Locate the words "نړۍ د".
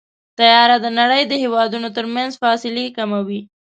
0.99-1.33